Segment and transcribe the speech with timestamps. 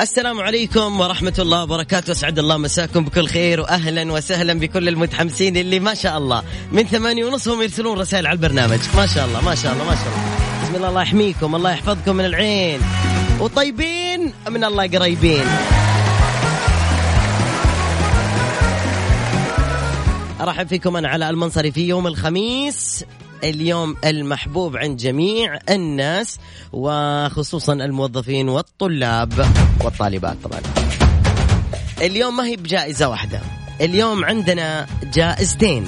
[0.00, 2.12] السلام عليكم ورحمة الله وبركاته.
[2.12, 6.42] أسعد الله مساكم بكل خير وأهلا وسهلا بكل المتحمسين اللي ما شاء الله
[6.72, 8.78] من ثمانية ونص هم يرسلون رسائل على البرنامج.
[8.96, 10.62] ما شاء الله ما شاء الله ما شاء الله.
[10.62, 12.80] بسم الله الله يحميكم الله يحفظكم من العين.
[13.40, 15.44] وطيبين من الله قريبين.
[20.40, 23.04] أرحب فيكم أنا على المنصري في يوم الخميس.
[23.44, 26.38] اليوم المحبوب عند جميع الناس
[26.72, 29.32] وخصوصا الموظفين والطلاب
[29.84, 30.60] والطالبات طبعا.
[32.02, 33.40] اليوم ما هي بجائزة واحدة
[33.80, 35.86] اليوم عندنا جائزتين.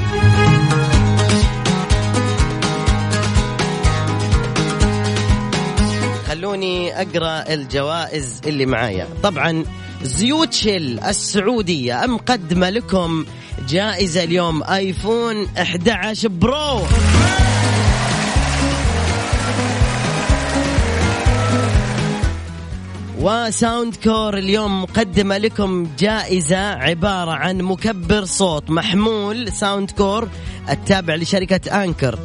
[6.29, 9.09] خلوني أقرأ الجوائز اللي معايا.
[9.23, 9.65] طبعا
[10.03, 13.25] زيوت شيل السعودية مقدمه لكم
[13.69, 16.81] جائزة اليوم آيفون 11 برو.
[23.21, 30.29] و Soundcore اليوم مقدمة لكم جائزة عبارة عن مكبر صوت محمول Soundcore
[30.71, 32.19] التابع لشركة Anker.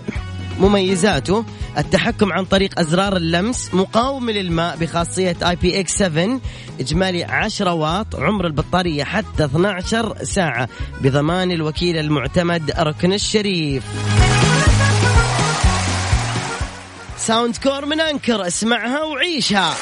[0.60, 1.44] مميزاته
[1.78, 6.40] التحكم عن طريق أزرار اللمس مقاوم للماء بخاصية IPX 7
[6.80, 10.68] إجمالي 10 واط عمر البطارية حتى 12 ساعة
[11.00, 13.84] بضمان الوكيل المعتمد ركن الشريف.
[17.16, 19.74] Soundcore من Anker اسمعها وعيشها.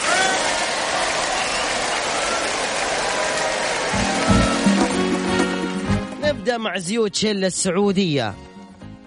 [6.59, 8.35] مع زيوت شل السعودية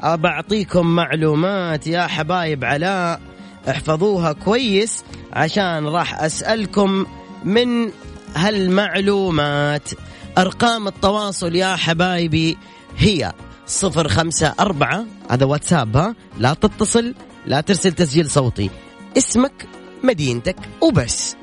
[0.03, 3.21] بعطيكم معلومات يا حبايب علاء.
[3.69, 5.03] احفظوها كويس
[5.33, 7.05] عشان راح أسألكم
[7.43, 7.91] من
[8.35, 9.89] هالمعلومات.
[10.37, 12.57] أرقام التواصل يا حبايبي
[12.97, 13.33] هي
[13.67, 17.15] صفر خمسة أربعة هذا واتساب ها؟ لا تتصل
[17.45, 18.69] لا ترسل تسجيل صوتي.
[19.17, 19.67] اسمك
[20.03, 21.35] مدينتك وبس.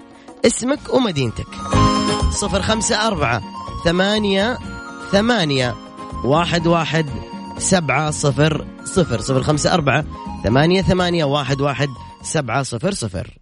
[0.46, 1.46] اسمك ومدينتك.
[2.30, 3.42] صفر خمسة أربعة
[3.84, 4.58] ثمانية
[5.12, 5.83] ثمانية.
[6.24, 7.06] واحد واحد
[7.58, 10.04] سبعة صفر صفر صفر خمسة أربعة
[10.44, 11.88] ثمانية ثمانية واحد واحد
[12.22, 13.38] سبعة صفر صفر.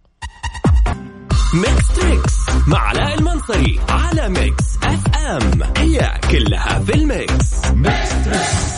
[1.53, 2.33] Mix Trix
[2.67, 5.63] مع علاء المنصري على Mix FM.
[5.77, 7.65] هي كلها في ال mix.
[7.71, 8.72] Mix Trix.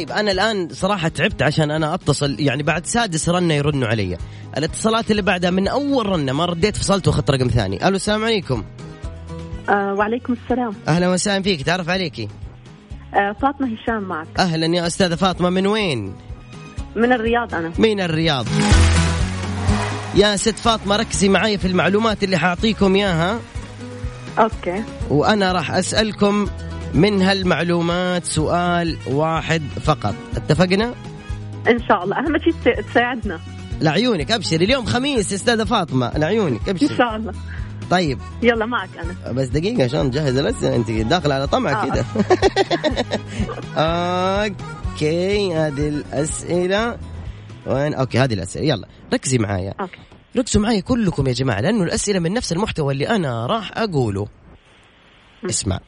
[0.00, 4.18] طيب أنا الآن صراحة تعبت عشان أنا أتصل يعني بعد سادس رنه يرنوا علي.
[4.56, 7.88] الاتصالات اللي بعدها من أول رنه ما رديت فصلت وأخذت رقم ثاني.
[7.88, 8.64] ألو السلام عليكم.
[9.68, 10.72] آه وعليكم السلام.
[10.88, 12.28] أهلا وسهلا فيك تعرف عليكي؟
[13.14, 14.26] آه فاطمة هشام معك.
[14.38, 16.14] أهلا يا أستاذة فاطمة من وين؟
[16.96, 17.72] من الرياض أنا.
[17.78, 18.46] من الرياض.
[20.14, 23.38] يا ست فاطمة ركزي معي في المعلومات اللي حاعطيكم إياها.
[24.38, 24.82] أوكي.
[25.10, 26.48] وأنا راح أسألكم
[26.94, 30.14] من هالمعلومات سؤال واحد فقط.
[30.36, 30.94] اتفقنا؟
[31.68, 32.18] إن شاء الله.
[32.18, 33.40] أهم شيء تس- تساعدنا.
[33.80, 34.64] لعيونك أبشري.
[34.64, 36.12] اليوم خميس أستاذة فاطمة.
[36.18, 36.96] لعيونك أبشري.
[36.96, 37.32] شاء الله.
[37.90, 38.18] طيب.
[38.42, 39.32] يلا معك أنا.
[39.32, 41.84] بس دقيقة عشان نجهز الأسئلة أنت داخلة على طمع آه.
[41.86, 42.04] كده.
[43.76, 46.98] okay هذه الأسئلة.
[47.66, 48.66] وين؟ okay هذه الأسئلة.
[48.66, 49.74] يلا ركزي معايا.
[49.80, 49.98] okay.
[50.36, 54.26] ركزوا معايا كلكم يا جماعة لأنه الأسئلة من نفس المحتوى اللي أنا راح أقوله.
[55.50, 55.80] اسمع.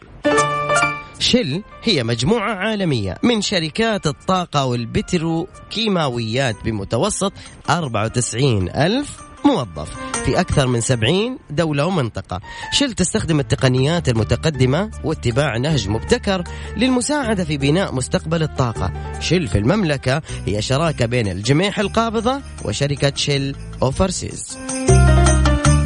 [1.22, 7.32] شل هي مجموعة عالمية من شركات الطاقة والبتروكيماويات بمتوسط
[7.70, 9.90] 94 ألف موظف
[10.24, 12.40] في أكثر من 70 دولة ومنطقة.
[12.72, 16.44] شل تستخدم التقنيات المتقدمة واتباع نهج مبتكر
[16.76, 18.92] للمساعدة في بناء مستقبل الطاقة.
[19.20, 24.58] شل في المملكة هي شراكة بين الجميح القابضة وشركة شل overseas.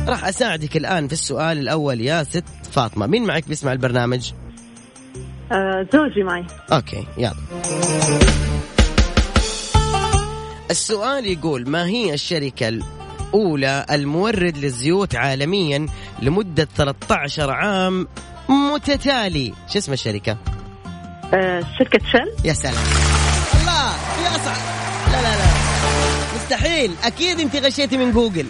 [0.09, 3.07] راح أساعدك الآن في السؤال الأول يا ست فاطمة.
[3.07, 4.33] مين معك بيسمع البرنامج؟
[5.53, 6.45] آه زوجي معي.
[6.73, 7.35] okay يلا.
[10.71, 15.87] السؤال يقول ما هي الشركة الأولى المورد للزيوت عالميا
[16.23, 18.09] لمدة 13 عام
[18.49, 20.37] متتالي؟ شو اسم الشركة؟
[21.35, 22.75] آه شركة Shell؟ يا سلام.
[23.61, 23.93] الله
[24.25, 24.57] يا أصعب
[25.13, 25.45] لا لا لا.
[26.37, 26.95] مستحيل.
[27.05, 28.47] أكيد أنت غشيتي من جوجل.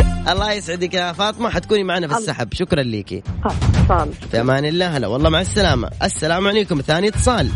[0.28, 2.54] الله يسعدك يا فاطمة حتكوني معنا في السحب.
[2.54, 4.96] شكرا ليكي اتصال في أمان الله.
[4.96, 5.90] هلا والله مع السلامة.
[6.02, 6.80] السلام عليكم.
[6.80, 7.50] ثاني اتصال.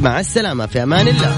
[0.00, 0.66] مع السلامة.
[0.66, 1.36] في أمان الله.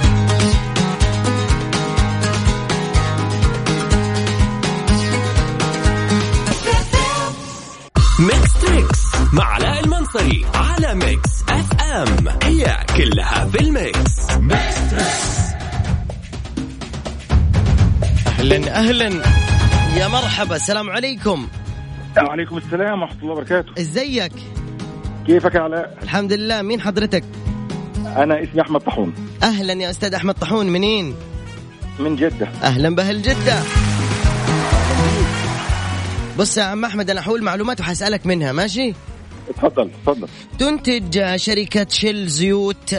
[8.20, 9.00] Mix Trix
[9.32, 14.30] مع علاء المنصري على Mix FM هي كلها في ال mix.
[14.38, 15.29] Mix Trix
[18.40, 19.08] أهلا أهلا.
[19.96, 21.48] يا مرحبا السلام عليكم.
[22.16, 23.80] وعليكم السلام ورحمة الله وبركاته.
[23.80, 24.32] إزيك؟
[25.26, 26.62] كيفك يا علاء؟ الحمد لله.
[26.62, 27.24] مين حضرتك؟
[28.16, 29.14] أنا اسمي أحمد طاحون.
[29.42, 31.14] أهلا يا أستاذ أحمد طاحون منين؟
[31.98, 32.48] من جدة.
[32.62, 33.62] أهلا بأهل جدة.
[36.38, 38.94] بص يا عم أحمد أنا حول معلومات وحسألك منها ماشي؟
[39.48, 40.28] اتفضل اتفضل.
[40.58, 42.94] تنتج شركة Shell زيوت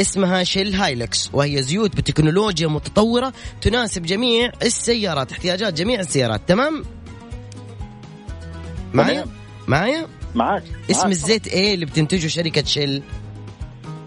[0.00, 6.40] اسمها Shell Helix وهي زيوت بتكنولوجيا متطورة تناسب جميع السيارات احتياجات جميع السيارات.
[6.46, 6.84] تمام؟
[8.92, 9.24] معايا.
[9.68, 10.62] معايا؟ معاك.
[10.90, 11.12] اسم معاك.
[11.12, 13.02] الزيت إيه اللي بتنتجه شركة Shell؟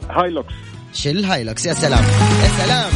[0.10, 0.54] Helix.
[0.94, 2.04] Shell Helix يا سلام.
[2.44, 2.92] يا سلام.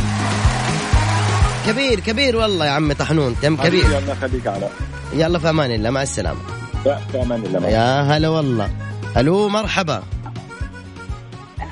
[1.67, 3.35] كبير كبير والله يا عم طحنون.
[3.41, 3.85] تم كبير.
[3.85, 4.71] الله يخليك يا علاء
[5.13, 5.89] يلا في أمان الله.
[5.89, 6.39] مع السلامة.
[6.85, 7.69] لا في أمان الله.
[7.69, 8.71] يا هلا والله.
[9.17, 10.03] ألو مرحبا.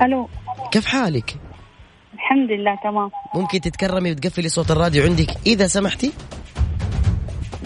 [0.01, 0.29] ألو.
[0.71, 1.35] كيف حالك؟
[2.13, 3.09] الحمد لله تمام.
[3.35, 6.11] ممكن تتكرمي وتقفلي صوت الراديو عندك إذا سمحتي؟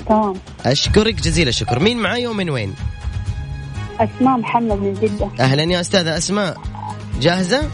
[0.08, 0.34] تمام.
[0.66, 1.80] أشكرك جزيل الشكر.
[1.80, 2.76] مين معاي ومن وين؟
[4.00, 5.30] أسماء محمد من جدة.
[5.40, 6.58] أهلا يا أستاذة أسماء.
[7.22, 7.70] جاهزة؟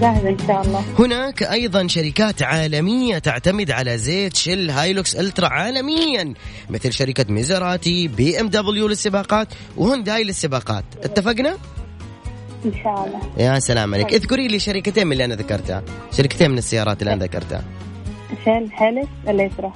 [0.00, 0.84] جاهزة إن شاء الله.
[0.98, 6.34] هناك أيضا شركات عالمية تعتمد على زيت Shell Helix Ultra عالميا
[6.70, 10.84] مثل شركة Maserati BMW للسباقات وهونداي للسباقات.
[11.02, 11.58] اتفقنا؟
[12.64, 13.20] إن شاء الله.
[13.38, 14.12] يا سلام عليك.
[14.12, 15.82] اذكري لي شركتين من اللي أنا ذكرتها.
[16.12, 17.64] شركتين من السيارات اللي أنا ذكرتها.
[18.44, 19.72] Shell Helix Ultra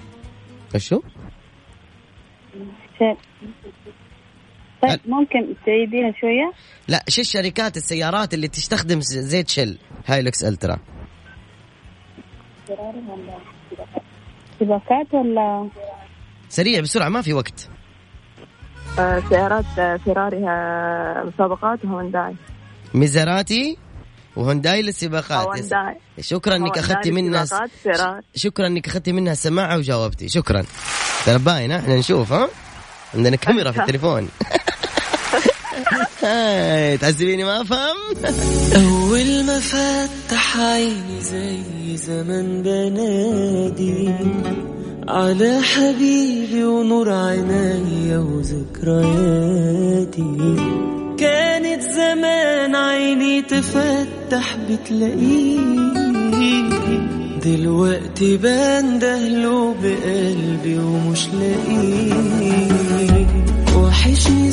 [2.99, 3.17] Shell
[4.83, 6.53] طيب ممكن تعيديها شوية؟
[6.88, 10.79] لا شو الشركات السيارات اللي تستخدم زيت Shell Helix Ultra.
[14.61, 15.69] سباقات ولا؟
[16.49, 17.69] سريع بسرعة ما في وقت.
[18.99, 22.35] آه، سيارات آه، فيراري آه، مسابقات وهونداي
[22.97, 23.77] Maserati
[24.37, 25.47] وهونداي للسباقات.
[25.47, 25.97] هونداي.
[26.21, 27.45] شكرا إنك أخذتي منها
[27.83, 30.29] فيراري شكرا إنك أخذتي منها سماعة وجاوبتي.
[30.29, 30.65] شكرا.
[31.27, 32.49] ترى باين؟ إحنا نشوف ها؟
[33.15, 34.29] عندنا كاميرا في التليفون.
[36.23, 37.97] هاي، تحسبيني ما أفهم؟
[38.77, 44.15] أول ما فتح عيني زي زمن بنادي
[45.09, 48.97] على حبيبي ونور عينيا وذكرياتي.
[51.19, 55.59] كانت زمان عيني تفتح بتلاقيه
[57.45, 62.15] دلوقتي بندهله بقلبي ومش لاقيه
[63.77, 64.51] وحشني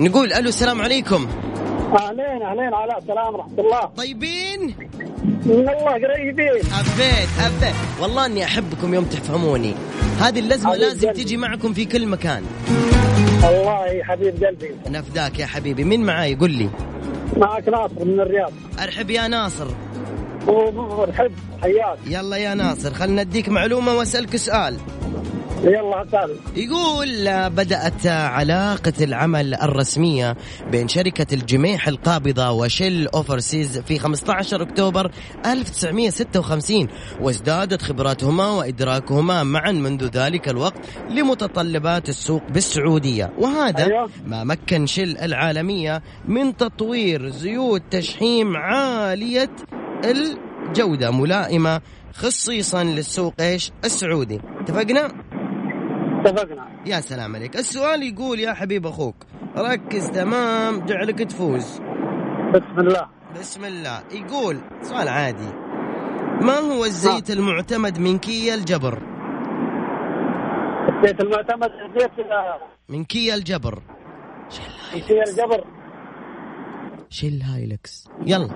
[0.00, 1.26] نقول ألو السلام عليكم.
[1.98, 3.84] أهلين أهلين علاء السلام ورحمة الله.
[3.96, 4.74] طيبين؟
[5.46, 6.72] والله قريبين.
[6.72, 9.74] حبيت حبيت والله إني أحبكم يوم تفهموني.
[10.20, 11.24] هذه اللزمة لازم قلبي.
[11.24, 12.42] تجي معكم في كل مكان.
[13.44, 14.70] الله يا حبيب قلبي.
[14.86, 15.84] نفداك يا حبيبي.
[15.84, 16.70] مين معاي؟ قل لي.
[17.36, 18.52] معك ناصر من الرياض.
[18.82, 19.66] أرحب يا ناصر.
[20.46, 21.98] ورحب حياك.
[22.06, 24.76] يلا يا ناصر خلنا نديك معلومة وأسألك سؤال.
[25.64, 30.36] يلا يقول آه، بدأت علاقة العمل الرسمية
[30.70, 35.10] بين شركة الجميح القابضة وشيل أوفرسيز في 15 أكتوبر
[35.46, 36.88] 1956
[37.20, 40.80] وازدادت خبراتهما وإدراكهما معا منذ ذلك الوقت
[41.10, 43.32] لمتطلبات السوق بالسعودية.
[43.38, 44.10] وهذا أيوة.
[44.26, 49.50] ما مكن شيل العالمية من تطوير زيوت تشحيم عالية
[50.04, 51.80] الجودة ملائمة
[52.14, 54.40] خصيصا للسوق إيش؟ السعودي.
[54.60, 55.23] اتفقنا؟
[56.26, 56.68] اتفقنا.
[56.86, 57.56] يا سلام عليك.
[57.56, 59.14] السؤال يقول يا حبيب أخوك
[59.56, 61.80] ركز تمام جعلك تفوز.
[62.54, 63.06] بسم الله.
[63.40, 64.02] بسم الله.
[64.12, 65.52] يقول سؤال عادي.
[66.40, 69.02] ما هو الزيت المعتمد من كيا الجبر؟
[70.88, 72.10] الزيت المعتمد الزيت
[72.88, 73.82] من كيا الجبر.
[74.90, 75.64] في الجبر.
[77.10, 78.08] Shell Helix.
[78.26, 78.48] يلا.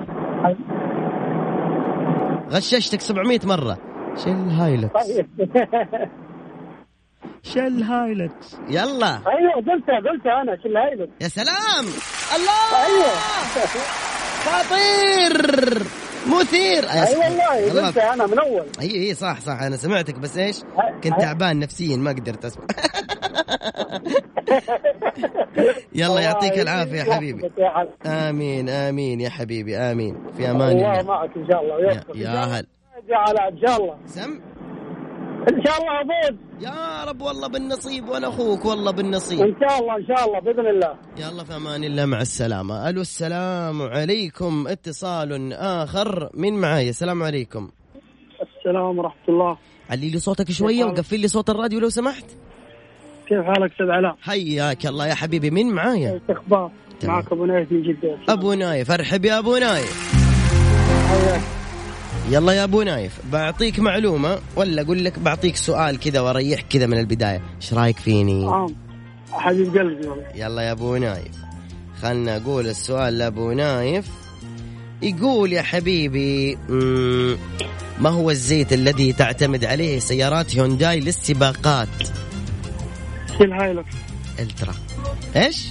[2.50, 3.78] غششتك 700 مرة.
[4.16, 5.11] Shell Helix.
[7.52, 9.07] Shell Helix يلا.
[9.26, 11.85] أيوه قلتها قلتها أنا شو الهيبه يا سلام.
[12.37, 12.87] الله!
[12.87, 13.12] أيوه.
[14.45, 15.83] خطير
[16.26, 16.83] مثير.
[16.85, 17.33] أي سلام.
[17.33, 18.67] والله قلتها أنا من أول.
[18.81, 19.62] أي أي صح صح.
[19.62, 20.61] أنا سمعتك بس إيش؟
[21.05, 21.21] كنت.
[21.21, 22.64] تعبان نفسيا ما قدرت أسمع.
[25.95, 27.50] يلا يعطيك العافية يا حبيبي.
[28.07, 30.17] آمين آمين يا حبيبي آمين.
[30.37, 31.02] في أمان الله.
[31.02, 32.59] معك إن شاء الله يا, يا شاء الله.
[32.59, 32.67] هل.
[33.09, 33.99] يا علاء إن شاء الله.
[34.07, 34.40] سم.
[35.52, 39.41] إن شاء الله افوز يا رب والله بالنصيب وأنا أخوك والله بالنصيب.
[39.41, 40.95] إن شاء الله إن شاء الله بإذن الله.
[41.17, 42.88] يلا في أمان الله مع السلامة.
[42.88, 44.69] ألو السلام عليكم.
[44.69, 46.31] اتصال آخر.
[46.35, 47.71] من معايا السلام عليكم.
[48.59, 49.59] السلام ورحمة الله.
[49.91, 52.25] علي لي صوتك شوية وقفل لي صوت الراديو لو سمحت.
[53.29, 55.50] كيف حالك أستاذ علاء؟ حياك الله يا حبيبي.
[55.50, 57.17] مين معايا أخبار؟ تمام.
[57.17, 58.19] معك أبو نايف من جدة.
[58.29, 58.91] أبو نايف.
[58.91, 60.15] أرحب يا أبو نايف.
[61.09, 61.58] حياك.
[62.30, 66.99] يلا يا أبو نايف بعطيك معلومة ولا أقول لك بعطيك سؤال كذا واريحك كذا من
[66.99, 68.75] البداية؟ إيش رأيك فيني؟ نعم
[69.32, 70.62] حبيب قلبي يلا.
[70.62, 71.32] يا أبو نايف.
[72.02, 74.06] خلنا أقول السؤال لأبو نايف.
[75.02, 76.58] يقول يا حبيبي
[78.00, 81.88] ما هو الزيت الذي تعتمد عليه سيارات هيونداي للسباقات؟
[83.38, 83.95] Shell Helix
[84.38, 84.75] Ultra.
[85.37, 85.68] إيش؟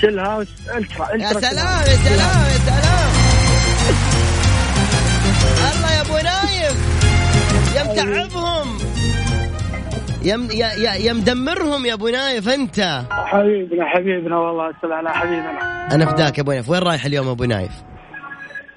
[0.00, 1.16] Shell Helix Ultra.
[1.16, 3.07] يا سلام يا سلام يا سلام.
[6.08, 6.76] ابو نايف
[7.76, 8.78] يا متعبهم
[10.22, 13.04] يا م- يا يا يا مدمرهم يا أبو نايف أنت.
[13.10, 15.88] حبيبنا حبيبنا والله أستاذ علاء حبيبنا.
[15.94, 16.68] أنا فداك يا أبو نايف.
[16.70, 17.70] وين رايح اليوم أبو نايف؟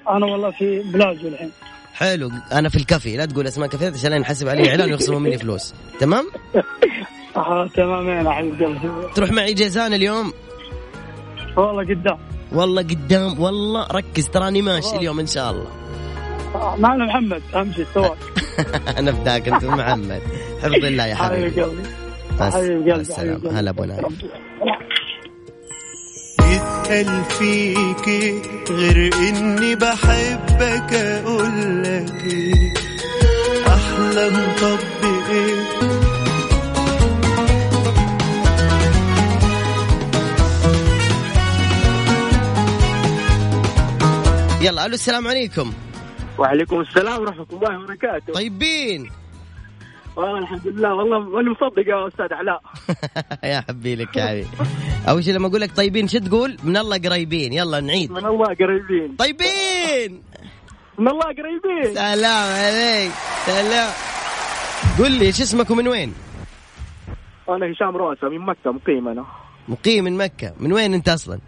[0.08, 1.50] أنا والله في بلازو الحين.
[1.94, 2.30] حلو.
[2.52, 3.16] أنا في الكافي.
[3.16, 5.74] لا تقول أسماء كافيات عشان ينحسب علي إعلان ويخصموا مني فلوس.
[6.00, 6.24] تمام؟
[7.36, 10.32] آه تمامين يا حبيب قلبي تروح معي جيزان اليوم؟
[11.56, 12.18] والله قدام.
[12.52, 13.40] والله قدام.
[13.40, 15.66] والله ركز تراني ماشي اليوم إن شاء الله.
[16.54, 18.16] معنا محمد اهم شيء سواك
[18.98, 20.22] أنا فداك أنت محمد.
[20.62, 21.86] حفظ الله يا حبيب حبيبي
[22.40, 23.48] حبيب قلبي قلبي.
[23.48, 24.06] هلا أبو نايف
[26.40, 28.06] يتقال فيك
[28.70, 32.72] غير إني بحبك أقول لك إيه
[33.68, 34.78] أحلم طب
[35.30, 35.62] إيه؟
[44.62, 45.72] يلا ألو السلام عليكم.
[46.42, 48.32] وعليكم السلام ورحمة الله وبركاته.
[48.32, 49.10] طيبين.
[50.16, 52.62] والله الحمد لله والله ماني مصدق يا أستاذ علاء.
[53.52, 54.48] يا حبي لك يا حبيبي
[55.08, 57.52] أول شيء لما أقول لك طيبين شو تقول؟ من الله قريبين.
[57.52, 58.10] يلا نعيد.
[58.10, 59.16] من الله قريبين.
[59.16, 60.10] طيبين.
[60.98, 61.94] من الله قريبين.
[61.94, 63.12] سلام عليك.
[63.46, 63.90] سلام.
[64.98, 66.14] قل لي إيش اسمك ومن وين؟
[67.48, 69.24] أنا هشام روسة من مكة مقيم أنا.
[69.68, 70.54] مقيم من مكة.
[70.60, 71.38] من وين أنت أصلا؟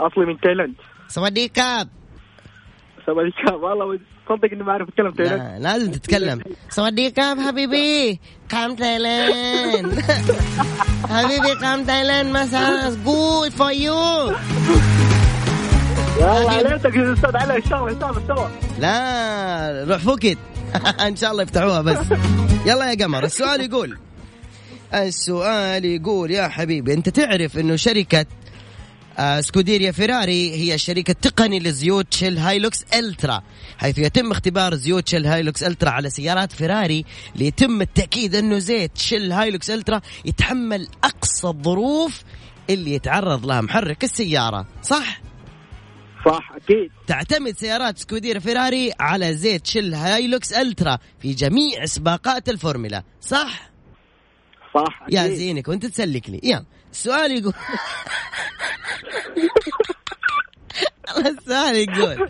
[0.00, 0.74] أصلي من تايلاند.
[1.08, 1.48] สวัสดี
[3.12, 3.98] والله
[4.28, 6.40] صدق إني ما أعرف أتكلم تايلاند لا لازم تتكلم.
[6.70, 10.00] สวัสดี ครับ حبيبي come Thailand
[11.10, 14.32] حبيبي come Thailand massage good for you
[16.20, 18.48] والله ليتك يا أستاذ علاء إن شاء الله نسافر سوا
[18.80, 20.38] لا روح فوكت
[21.08, 21.96] إن شاء الله يفتحوها بس.
[22.66, 23.98] يلا يا قمر السؤال يقول
[24.94, 28.26] السؤال يقول يا حبيبي أنت تعرف إنه شركة
[29.40, 33.42] Scuderia Ferrari هي الشركة التقني لزيوت Shell Helix Ultra
[33.78, 39.32] حيث يتم اختبار زيوت Shell Helix Ultra على سيارات فيراري ليتم التأكيد أنه زيت Shell
[39.32, 42.22] Helix Ultra يتحمل أقصى الظروف
[42.70, 45.20] اللي يتعرض لها محرك السيارة صح؟
[46.26, 53.02] صح أكيد تعتمد سيارات Scuderia Ferrari على زيت Shell Helix Ultra في جميع سباقات الفورمولا
[53.20, 53.70] صح
[54.74, 55.36] صح يا أكيد.
[55.36, 57.54] زينك وأنت تسلك لي يلا السؤال يقول
[61.26, 62.28] السؤال يقول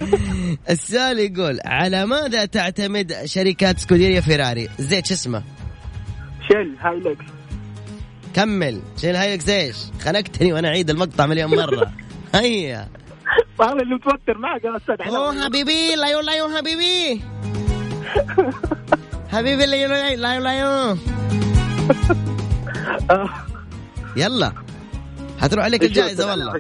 [0.71, 5.43] السؤال يقول على ماذا تعتمد شركات Scuderia Ferrari؟ زيت شو اسمه؟
[6.49, 7.25] Shell Helix.
[8.35, 8.81] كمل.
[8.97, 11.93] Shell Helix إيش؟ خنقتني وأنا أعيد المقطع مليون مرة.
[12.35, 12.89] هيا.
[13.61, 17.23] أنا اللي متوتر معك يا أستاذ أوه حبيبي لا يو لا يو حبيبي.
[19.33, 20.97] حبيبي لا يو
[23.09, 23.39] لا
[24.17, 24.53] يلا.
[25.41, 26.53] حتروح عليك الجائزة والله.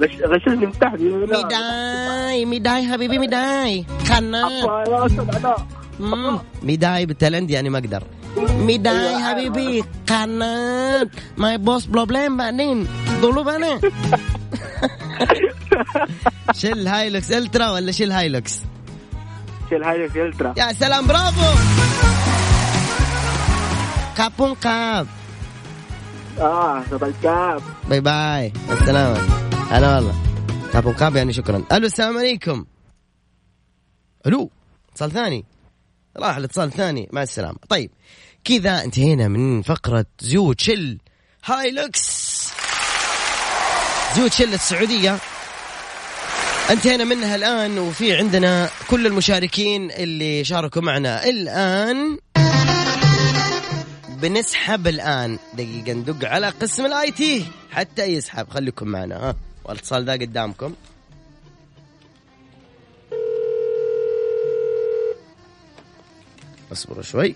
[0.00, 3.84] غش- غششني من تحت ميداي ميداي حبيبي ميداي.
[4.08, 4.48] خنا.
[6.62, 8.02] ميداي بالتالنت يعني ما أقدر.
[8.38, 12.86] ميداي حبيبي قنات ماي بوس بروبلم بعدين؟
[13.22, 13.80] قولوا بنا
[16.60, 18.60] شيل هايلوكس إلترا ولا شيل هايلوكس؟
[19.70, 20.54] شيل هايلكس إلترا.
[20.56, 21.58] يا سلام برافو.
[24.16, 25.06] كابون كاب.
[26.40, 26.84] آه
[27.88, 29.18] bye bye السلامة
[29.70, 30.14] هلا والله
[30.72, 32.64] كابون كاب يعني شكرا ألو السلام عليكم
[34.26, 34.50] ألو
[34.92, 35.44] اتصال ثاني.
[36.16, 37.58] راح الاتصال الثاني مع السلامة.
[37.68, 37.90] طيب
[38.44, 40.98] كذا انتهينا من فقرة زيوت Shell
[41.44, 42.48] Helix
[44.16, 45.18] زيوت Shell السعودية.
[46.70, 51.24] انتهينا منها الآن وفي عندنا كل المشاركين اللي شاركوا معنا.
[51.24, 52.18] الآن
[54.22, 55.38] بنسحب الآن.
[55.54, 57.46] دقيقة ندق على قسم ال IT.
[57.70, 59.36] حتى يسحب خليكم معنا ها.
[59.64, 60.74] والاتصال ذا قدامكم.
[66.72, 67.34] اصبروا شوي.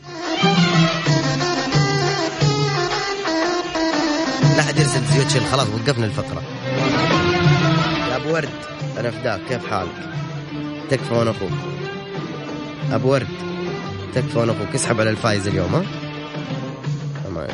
[4.57, 6.43] لا حد يرسل زيوت Shell خلاص وقفنا الفقرة.
[8.11, 8.51] يا أبو ورد
[8.99, 10.13] أنا فداك كيف حالك؟
[10.91, 11.53] تكفى وأنا أخوك
[12.93, 13.29] أبو ورد
[14.15, 16.02] تكفى وأنا أخوك اسحب على الفايز اليوم ها.
[17.33, 17.49] تمام.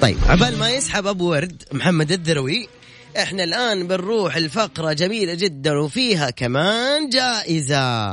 [0.00, 2.68] طيب عبال ما يسحب أبو ورد محمد الذروي
[3.16, 8.12] إحنا الآن بنروح الفقرة جميلة جدا وفيها كمان جائزة.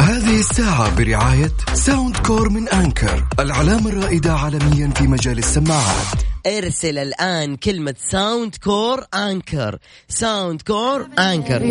[0.00, 6.06] هذه الساعة برعاية Soundcore من Anker العلامة الرائدة عالميا في مجال السماعات.
[6.46, 9.78] ارسل الآن كلمة Soundcore Anker.
[10.08, 11.62] Soundcore Anker.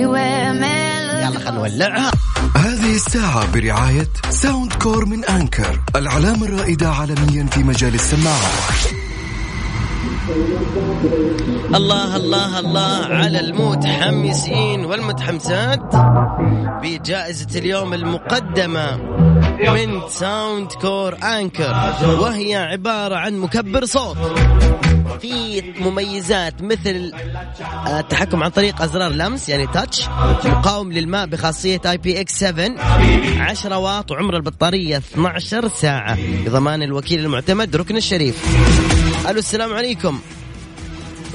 [1.25, 2.11] يلا خلينا نولعها.
[2.55, 9.05] هذه الساعة برعاية Soundcore من Anker العلامة الرائدة عالميا في مجال السماعات
[11.75, 15.95] الله الله الله على المتحمسين والمتحمسات
[16.83, 18.97] بجائزة اليوم المقدمة
[19.59, 24.17] من Soundcore Anker وهي عبارة عن مكبر صوت.
[25.21, 27.11] في مميزات مثل
[27.87, 30.07] التحكم عن طريق أزرار لمس يعني touch
[30.45, 32.75] مقاوم للماء بخاصية IPX 7
[33.39, 38.45] 10 واط وعمر البطارية 12 ساعة بضمان الوكيل المعتمد ركن الشريف.
[39.29, 40.19] ألو السلام عليكم.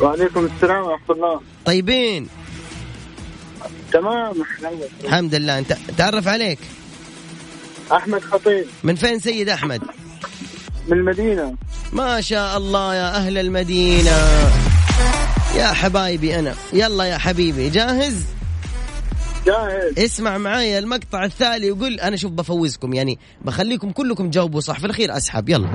[0.01, 1.41] وعليكم السلام ورحمة الله.
[1.65, 2.29] طيبين.
[3.93, 4.33] تمام
[5.05, 5.59] الحمد لله.
[5.59, 6.59] أنت تعرف عليك؟
[7.93, 8.65] أحمد خطيب.
[8.85, 9.81] من فين سيد أحمد؟
[10.91, 11.55] من المدينة.
[11.93, 14.19] ما شاء الله يا أهل المدينة.
[15.57, 16.55] يا حبايبي أنا.
[16.73, 18.25] يلا يا حبيبي جاهز؟
[19.47, 19.99] جاهز.
[19.99, 24.79] اسمع معايا المقطع التالي وقول أنا شوف بفوزكم يعني بخليكم كلكم تجاوبوا صح.
[24.79, 25.69] في الأخير أسحب يلا.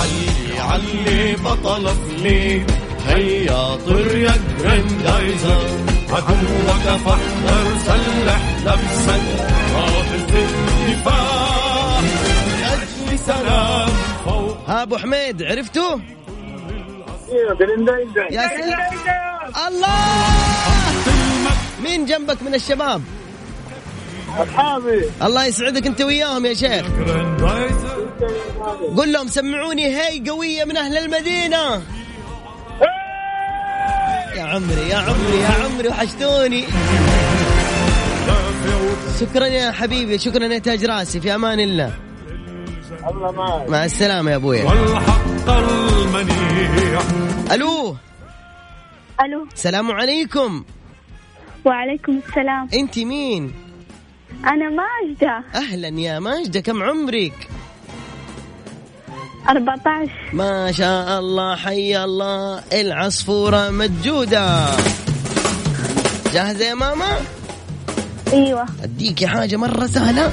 [0.00, 2.66] علي علي بطل فلي
[3.06, 5.83] هيا طر يا جراندايزر.
[6.14, 9.22] عدوك فاحذر سلح نفسك
[10.28, 12.00] في الدفاع
[12.60, 13.88] لأجل سلام
[14.24, 15.96] فوق ها أبو حميد عرفتوا؟
[17.60, 19.68] جريندايزر يا سلام.
[19.68, 19.94] الله!
[21.82, 23.02] مين جنبك من الشباب؟
[24.38, 26.86] أصحابي الله يسعدك أنت وياهم يا شيخ.
[28.96, 31.82] قول لهم سمعوني هي قوية من أهل المدينة.
[34.36, 36.64] يا عمري يا عمري يا عمري وحشتوني.
[39.20, 41.94] شكرا يا حبيبي شكرا يا تاج راسي في أمان الله.
[43.10, 44.64] الله معك مع السلامة يا أبويا.
[44.64, 47.00] والحق المنيع.
[47.52, 47.96] ألو؟
[49.24, 49.46] ألو.
[49.54, 50.64] السلام عليكم.
[51.64, 52.68] وعليكم السلام.
[52.74, 53.52] أنت مين؟
[54.46, 55.44] أنا ماجدة.
[55.54, 57.48] أهلا يا ماجدة كم عمرك؟
[59.48, 62.62] 14 ما شاء الله حي الله.
[62.72, 64.66] العصفوره مجوده
[66.32, 67.18] جاهزة يا ماما؟
[68.32, 68.66] أيوه.
[68.82, 70.32] اديكي حاجة مرة سهلة.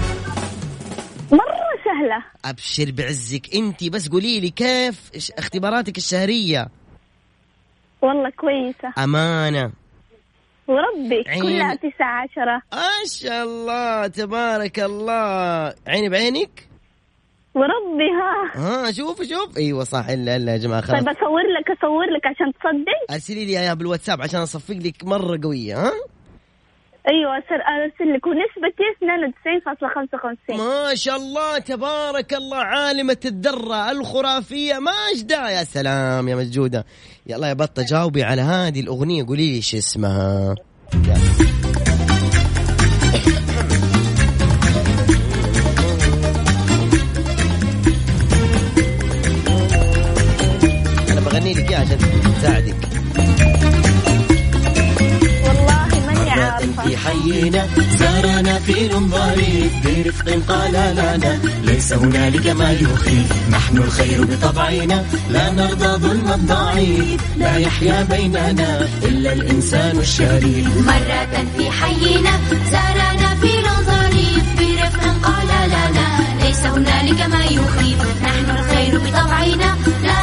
[1.32, 2.24] مرة سهلة.
[2.46, 3.56] أبشر بعزك.
[3.56, 6.68] أنت بس قولي لي كيف اختباراتك الشهرية؟
[8.02, 9.04] والله كويسة.
[9.04, 9.72] أمانة.
[10.68, 11.42] وربي عين.
[11.42, 12.62] كلها تسعة عشرة.
[12.74, 15.74] ما شاء الله تبارك الله.
[15.88, 16.71] عيني بعينك؟
[17.56, 18.62] وربي ها.
[18.88, 19.58] ها شوف شوف.
[19.58, 20.06] أيوه صح.
[20.10, 21.00] الا الا يا جماعة خلاص.
[21.00, 23.14] طيب أصور لك أصور لك عشان تصدق.
[23.14, 25.92] ارسلي لي إياها بالواتساب عشان أصفق لك مرة قوية ها.
[27.10, 28.28] أيوه أرسل لك.
[28.28, 31.60] ونسبتي 92.55 ما شاء الله.
[31.60, 34.80] تبارك الله عالمة الذرة الخرافية.
[34.80, 36.86] ماجدة يا سلام يا مجودة.
[37.28, 39.26] يلا يا بطة جاوبي على هذه الأغنية.
[39.26, 40.56] قولي لي إيش اسمها.
[40.94, 41.61] يلا.
[51.82, 51.98] عشان
[52.38, 52.76] تساعدك.
[56.84, 57.68] في حينا
[58.00, 66.08] زارنا فيل ظريف برفق قال لنا ليس هنالك ما يخيف نحن الخير بطبعنا لا نرضى
[66.08, 67.22] ظلم الضعيف.
[67.38, 70.78] لا يحيا بيننا إلا الإنسان الشريف.
[70.78, 72.32] مرة في حينا
[72.72, 76.08] زارنا فيل ظريف برفق قال لنا
[76.44, 80.21] ليس هنالك ما يخيف نحن الخير بطبعنا لا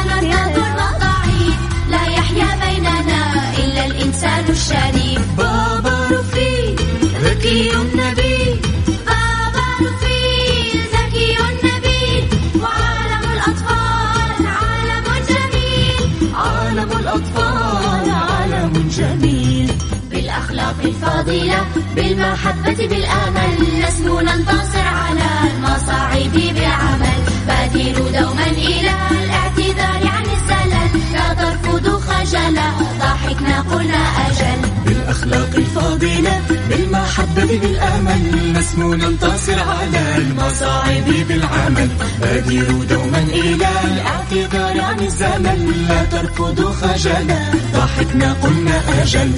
[3.99, 5.21] الإنسان الشريف.
[5.37, 6.81] بابا رفيق
[7.23, 8.59] ذكي نبيل
[9.07, 12.23] بابا رفيق ذكي نبيل
[12.61, 16.35] وعالم الأطفال عالم جميل.
[16.35, 19.71] عالم الأطفال عالم جميل.
[20.11, 21.59] بالأخلاق الفاضلة
[21.95, 23.57] بالمحبة بالأمل.
[23.83, 29.38] نسمو ننتصر على المصاعب بالعمل بادروا دوما إلى الاعتذار
[35.09, 41.89] بالأخلاق الفاضلة بالمحبة بالأمل نسمو ننتصر على المصاعب بالعمل.
[42.21, 47.51] بادروا دوما إلى الاعتذار عن الزمن لا تركضوا خجلا.
[47.73, 49.31] ضحكنا قلنا أجل.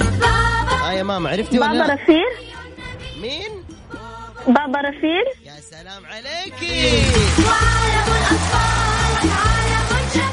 [0.84, 2.30] آه يا ماما عرفتي ولا بابا؟ رفير
[3.22, 3.50] مين؟
[4.46, 7.02] بابا رفير يا سلام عليكي.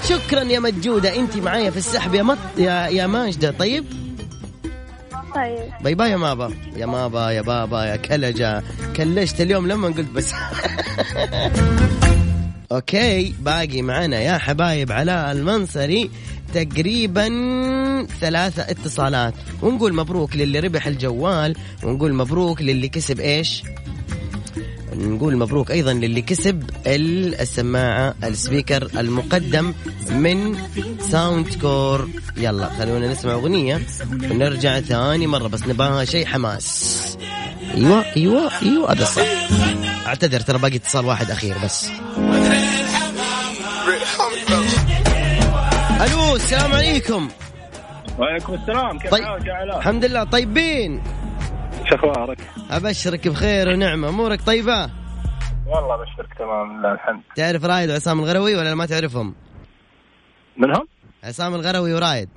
[0.10, 3.52] شكرا يا مجودة انت معايا في السحب يا مط يا يا ماجدة.
[3.52, 4.09] طيب؟
[5.36, 5.70] طيب.
[5.82, 6.54] باي باي يا مابا.
[6.76, 8.64] يا مابا يا بابا يا كلجة.
[8.96, 10.34] كلجت اليوم لما قلت بس.
[12.72, 16.10] أوكي باقي معنا يا حبايب علاء المنصري.
[16.54, 17.28] تقريبا
[18.22, 19.34] ثلاثة اتصالات.
[19.62, 23.64] ونقول مبروك للي ربح الجوال ونقول مبروك للي كسب إيش؟
[25.00, 29.74] نقول مبروك أيضا للي كسب السماعة ال speaker المقدم
[30.12, 30.58] من
[31.00, 32.10] Soundcore.
[32.38, 33.82] يلا خلونا نسمع أغنية
[34.32, 37.18] ونرجع ثاني مرة بس نبغاها شيء حماس.
[37.76, 39.22] أيوه أيوه أيوه هذا صح
[40.08, 41.90] أعتذر ترى باقي اتصال واحد أخير بس.
[46.02, 47.30] ألو السلام عليكم.
[48.20, 51.04] وعليكم السلام كيف طيب حالك يا علاء؟ الحمد لله طيبين.
[51.90, 52.38] شو أخبارك؟
[52.72, 54.90] أبشرك بخير ونعمة أمورك طيبة؟
[55.68, 57.22] والله بشرك تمام لله الحمد.
[57.36, 59.36] تعرف رايد وعصام الغروي ولا ما تعرفهم.
[60.58, 60.88] منهم؟
[61.24, 62.30] عصام الغروي ورايد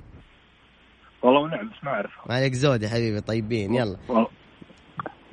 [1.23, 2.31] والله نعم بس ما أعرفهم.
[2.31, 3.97] عليك زود يا حبيبي طيبين يلا.
[4.07, 4.27] والله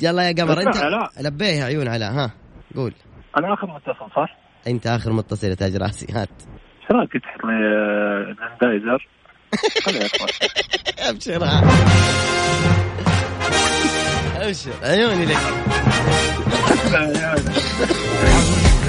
[0.02, 1.10] يلا يا قمر أنت علاء.
[1.20, 2.30] لبيه يا عيون علاء ها
[2.76, 2.94] قول.
[3.38, 6.28] أنا آخر متصل صح؟ أنت آخر متصل يا تاج راسي هات.
[6.82, 8.36] إيش رأيك تحط لي آه،
[10.06, 10.28] اخوان
[11.08, 11.44] أبشر
[14.50, 15.36] ابشر عيوني لك.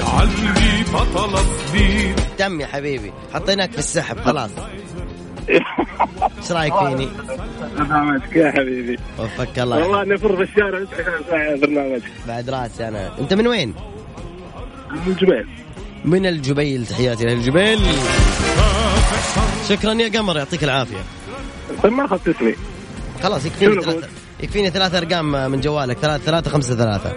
[0.06, 3.12] علي بطل صغير تم يا حبيبي.
[3.34, 4.50] حطيناك في السحب خلاص.
[5.48, 7.08] إيش رأيك فيني؟
[7.76, 8.98] برنامجك يا حبيبي.
[9.18, 9.76] وفقك الله.
[9.76, 10.84] والله نفر في الشارع
[11.56, 13.18] برنامجك؟ بعد راسي أنا.
[13.18, 13.74] أنت من وين؟
[15.06, 15.46] من جبيل
[16.04, 17.80] من الجبيل تحياتي للجبيل
[19.68, 21.04] شكرا يا قمر يعطيك العافية.
[21.82, 22.54] طيب ما أخذت اسمي.
[23.22, 24.08] خلاص يكفيني ثلاثة.
[24.42, 25.98] يكفيني ثلاث أرقام من جوالك.
[25.98, 27.12] ثلاثة ثلاثة خمسة ثلاثة.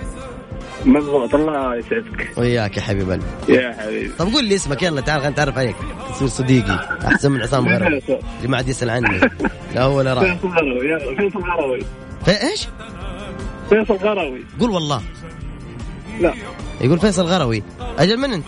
[0.85, 2.37] مضبوط الله يسعدك.
[2.37, 3.25] وياك يا حبيب قلبي.
[3.49, 4.11] يا حبيبي.
[4.19, 4.83] طب قول لي اسمك.
[4.83, 5.75] يلا تعال خلينا نتعرف عليك.
[6.13, 6.99] تصير صديقي.
[7.05, 7.87] أحسن من عصام غرب.
[8.37, 9.19] اللي ما عاد يسأل عني.
[9.75, 11.15] لا هو ولا راح فيصل غروي.
[11.17, 11.79] فيصل غروي.
[12.25, 12.67] في إيش؟
[13.69, 14.45] فيصل غروي.
[14.59, 15.01] قول والله.
[16.19, 16.33] لا.
[16.81, 17.63] يقول فيصل غروي.
[17.99, 18.45] أجل من أنت؟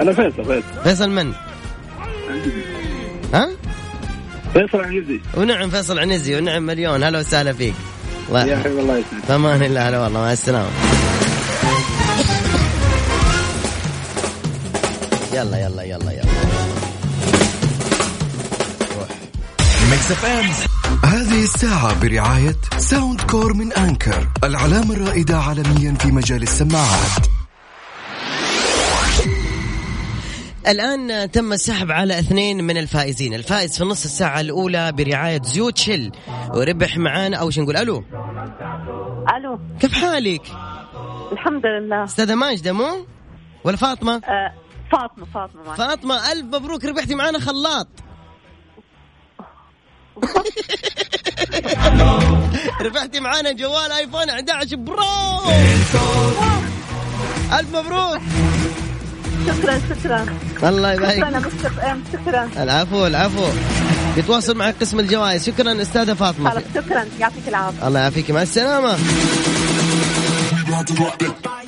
[0.00, 0.82] أنا فيصل فيصل.
[0.84, 1.32] فيصل من؟
[3.34, 3.48] ها؟
[4.52, 7.02] فيصل عنزي ونعم فيصل عنزي ونعم مليون.
[7.02, 7.74] هلا وسهلا فيك.
[8.28, 8.56] الله يا.
[8.56, 10.70] حبيبي الله يسعدك في أمان الله هلا والله مع السلامة.
[15.32, 16.32] يلا يلا يلا يلا.
[18.98, 19.08] روح
[19.90, 20.50] Mix FM
[21.04, 27.37] هذه الساعة برعاية Soundcore من Anker العلامة الرائدة عالميا في مجال السماعات.
[30.68, 33.34] الآن تم السحب على اثنين من الفائزين.
[33.34, 36.12] الفائز في النص الساعة الأولى برعاية زيوت Shell
[36.54, 38.04] وربح معانا أو شو نقول ألو؟
[39.36, 39.58] ألو.
[39.80, 40.42] كيف حالك؟
[41.32, 42.04] الحمد لله.
[42.04, 43.06] أستاذة ماجدة مو
[43.64, 44.52] ولا فاطمة؟ آه
[44.92, 45.76] فاطمة فاطمة معك.
[45.76, 47.88] فاطمة ألف مبروك ربحتي معانا خلاط.
[52.86, 55.02] ربحتي معانا جوال آيفون 11 برو.
[57.58, 58.20] ألف مبروك.
[59.48, 60.26] شكرا شكرا.
[60.62, 61.44] الله يبارك
[62.12, 63.46] شكرا العفو العفو.
[64.16, 65.46] يتواصل معك قسم الجوائز.
[65.46, 66.50] شكرا أستاذة فاطمة.
[66.50, 67.04] خلاص شكرا.
[67.20, 67.88] يعطيك العافية.
[67.88, 68.30] الله يعافيك.
[68.30, 68.98] مع السلامة.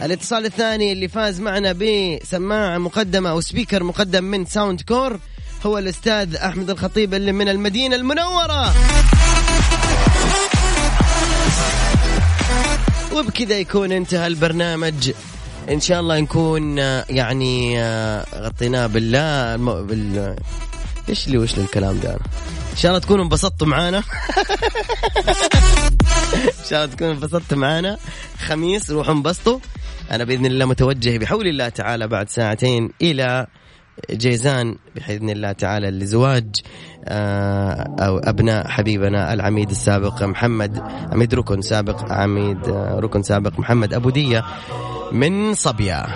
[0.03, 5.19] الاتصال الثاني اللي فاز معنا بسماعه مقدمة أو speaker مقدم من Soundcore
[5.67, 8.75] هو الأستاذ أحمد الخطيب اللي من المدينة المنورة.
[13.13, 15.11] وبكذا يكون انتهى البرنامج.
[15.71, 19.57] إن شاء الله نكون آه، يعني آه، غطيناه بالله.
[19.57, 20.37] بال
[21.09, 22.15] إيش اللي وش الكلام ده؟
[22.73, 23.99] إن شاء الله تكونوا انبسطتوا معانا.
[26.35, 27.99] إن شاء الله تكونوا انبسطتوا معانا.
[28.39, 29.59] خميس روحوا انبسطوا.
[30.11, 33.47] أنا بإذن الله متوجه بحول الله تعالى بعد ساعتين إلى
[34.11, 36.57] جيزان باذن الله تعالى لزواج
[37.05, 40.79] آه، أو أبناء حبيبنا العميد السابق محمد
[41.13, 44.45] عميد ركن سابق عميد ركن سابق محمد أبو دية.
[45.13, 46.07] من صبيا.